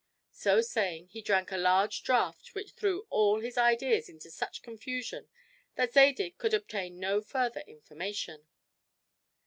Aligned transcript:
So 0.31 0.61
saying 0.61 1.09
he 1.09 1.21
drank 1.21 1.51
a 1.51 1.57
large 1.57 2.01
draught 2.01 2.55
which 2.55 2.71
threw 2.71 3.05
all 3.11 3.39
his 3.39 3.55
ideas 3.55 4.09
into 4.09 4.31
such 4.31 4.63
confusion 4.63 5.29
that 5.75 5.93
Zadig 5.93 6.39
could 6.39 6.55
obtain 6.55 6.99
no 6.99 7.21
further 7.21 7.61
information. 7.67 8.47